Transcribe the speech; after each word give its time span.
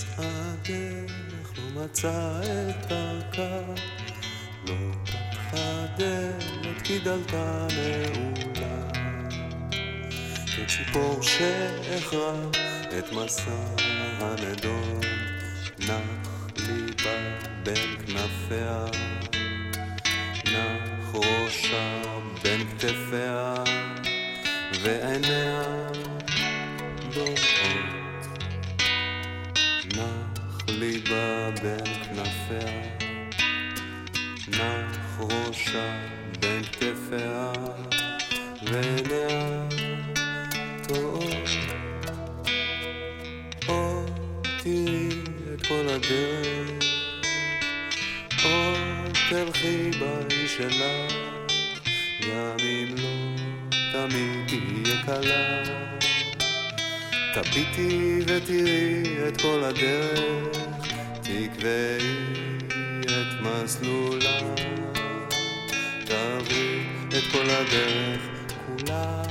מצאה 0.00 0.54
דרך, 0.62 1.52
לא 1.58 1.82
מצאה 1.82 2.40
את 2.42 2.86
דרכה, 2.86 3.60
לא 4.68 4.74
פתחה 5.04 5.86
דלת 5.96 6.82
כי 6.84 6.98
דלתה 6.98 7.66
נעולה. 7.76 8.88
כציפור 10.56 11.22
שאיכרה 11.22 12.34
את 12.98 13.12
מסע 13.12 13.64
הנדון, 14.20 15.00
נח 15.78 16.46
ליבה 16.56 17.38
בין 17.62 17.96
כנפיה, 18.06 18.84
נח 20.46 21.14
ראשה 21.14 22.02
בין 22.42 22.68
כתפיה, 22.68 23.54
ועיניה 24.82 25.62
דומעות. 27.14 27.99
ליבה 30.80 31.50
בין 31.62 31.84
כנפיה, 31.84 32.82
נח 34.48 35.20
ראשה 35.20 36.00
בין 36.40 36.62
כתפיה, 36.62 37.52
ועיניה 38.62 39.68
טועות. 40.88 41.48
או 43.68 44.04
תראי 44.62 45.08
את 45.54 45.66
כל 45.66 45.86
הדרך, 45.88 46.84
או 48.44 48.74
תלכי 49.30 49.90
באי 49.90 50.48
שלך, 50.48 51.14
גם 52.22 52.56
אם 52.60 52.94
לא 52.96 53.36
תמיד 53.92 54.48
תהיה 54.48 55.02
קלה. 55.06 55.62
תביטי 57.34 58.18
ותראי 58.26 59.28
את 59.28 59.40
כל 59.40 59.64
הדרך, 59.64 60.69
תקבעי 61.60 62.16
את 63.04 63.40
מסלולה, 63.40 64.38
תעברי 66.04 66.82
את 67.08 67.32
כל 67.32 67.50
הדרך 67.50 68.20
כולה. 68.66 69.22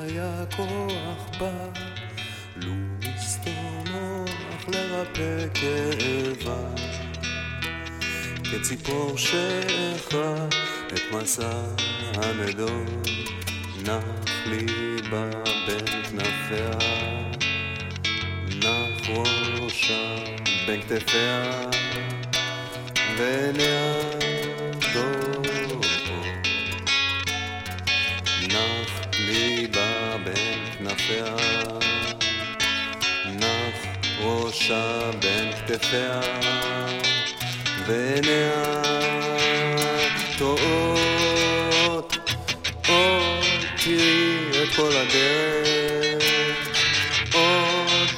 היה 0.00 0.44
כוח 0.56 1.40
בה, 1.40 1.52
לו 2.62 2.72
נוח 3.90 4.68
לרפא 4.68 5.46
כאבה. 5.54 6.56
כציפור 8.52 9.18
שאיכה 9.18 10.34
את 10.86 11.02
מסע 11.12 11.62
הנדון, 12.14 12.86
נח 13.82 14.28
ליבה 14.46 15.30
בין 15.66 15.86
כנפיה, 16.02 16.70
נח 18.48 19.08
ראשה 19.08 20.14
בין 20.66 20.80
כתפיה, 20.82 21.52
ועיניה. 23.18 24.18
נח 28.42 29.00
ליבה 29.18 30.16
בין 30.24 30.64
כנפיה, 30.78 31.36
ראשה 34.58 35.10
בין 35.20 35.52
כתפיה, 35.52 36.20
ועיניה 37.86 38.82
טועות. 40.38 42.16
או 42.88 43.20
תראי 43.76 44.62
את 44.62 44.68
כל 44.76 44.90
הדרך, 44.96 46.68
או 47.34 47.64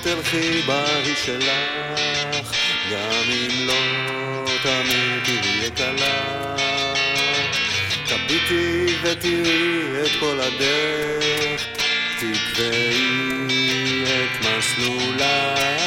תלכי 0.03 0.62
בהיא 0.67 1.15
שלך, 1.25 2.53
גם 2.93 3.25
אם 3.29 3.67
לא 3.67 4.45
תמיד 4.62 5.25
תהיה 5.25 5.71
קלה. 5.71 6.56
תביטי 8.06 8.87
ותראי 9.03 10.03
את 10.03 10.11
כל 10.21 10.41
הדרך, 10.41 11.67
תקבעי 12.19 13.31
את 14.05 14.47
מסלולה, 14.47 15.80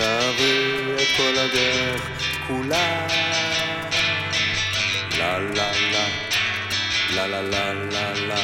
תעברי 0.00 0.94
את 0.94 1.08
כל 1.16 1.38
הדרך 1.38 2.02
כולה. 2.46 3.06
לה 5.18 5.38
לה 5.38 5.72
לה, 5.92 6.06
לה 7.14 7.26
לה 7.26 7.42
לה 7.42 7.72
לה 7.72 8.12
לה, 8.14 8.34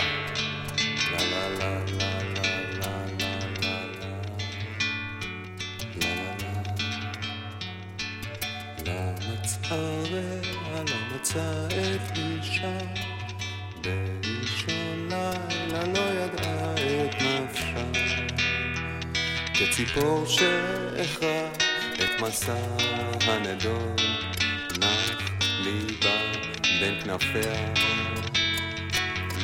לה 1.12 1.22
לה 1.31 1.49
לה 1.59 2.16
לה 8.84 9.15
מצאה 9.33 9.77
רעה, 10.11 10.83
לא 10.89 10.99
מצאה 11.15 11.66
את 11.66 12.19
אישה, 12.19 12.78
כציפור 19.59 20.27
שאיכרה 20.27 21.49
את 21.94 22.21
מסע 22.21 22.55
הנדון, 23.21 23.97
נח 24.81 25.31
ליבה 25.61 26.17
בין 26.81 27.00
כנפיה, 27.00 27.72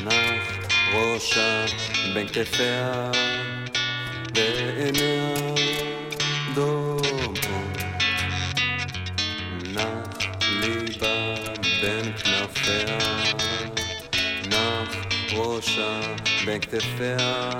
נח 0.04 0.58
ראשה 0.94 1.64
בין 2.14 2.28
כתפיה, 2.28 3.10
ועיניה 4.34 5.34
דומעות. 6.54 7.38
נח 9.64 10.18
ליבה 10.60 11.34
בין 11.82 12.12
כנפיה, 12.16 12.98
נח 14.46 14.96
ראשה 15.32 16.00
בין 16.46 16.60
כתפיה, 16.60 17.50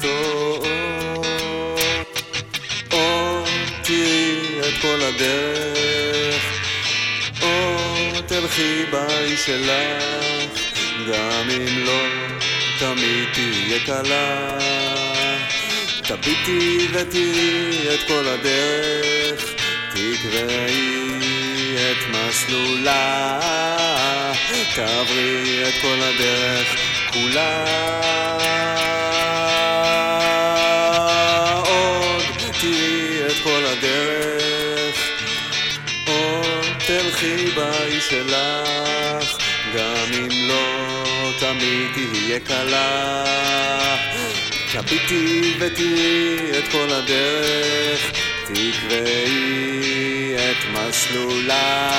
טועות. 0.00 0.66
או 2.92 3.44
תראי 3.82 4.60
את 4.60 4.82
כל 4.82 4.98
הדרך, 5.02 6.42
או 7.42 7.76
תלכי 8.26 8.84
באי 8.90 9.36
שלך, 9.36 10.02
גם 11.08 11.50
אם 11.50 11.84
לא 11.84 12.02
תמיד 12.78 13.28
תהיה 13.32 13.78
קלה. 13.86 14.58
תביטי 16.02 16.88
ותראי 16.92 17.94
את 17.94 18.00
כל 18.08 18.24
הדרך, 18.26 19.54
תקבעי 19.90 21.06
את 21.74 21.96
מסלולה, 22.10 23.40
תעברי 24.74 25.68
את 25.68 25.74
כל 25.82 25.98
הדרך 26.02 26.95
כולה. 27.22 27.64
עוד 31.66 32.22
תראי 32.60 33.26
את 33.26 33.42
כל 33.42 33.62
הדרך, 33.66 34.96
עוד 36.06 36.66
תלכי 36.86 37.50
באי 37.54 38.00
שלך, 38.00 39.38
גם 39.74 40.12
אם 40.12 40.48
לא 40.48 41.30
תמיד 41.38 41.86
תהיה 41.94 42.40
קלה. 42.40 43.24
תביטי 44.72 45.54
ותראי 45.58 46.58
את 46.58 46.68
כל 46.72 46.88
הדרך, 46.90 48.12
תקבעי 48.44 49.86
את 50.36 50.56
מסלולה, 50.72 51.90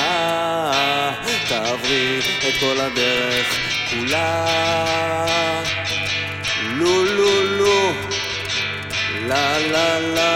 תעברי 1.48 2.18
את 2.18 2.54
כל 2.60 2.80
הדרך 2.80 3.67
Kula. 3.90 4.28
Lo 6.78 7.04
lo 7.16 7.32
lo 7.58 7.78
La 9.28 9.58
la 9.72 9.98
la. 10.14 10.28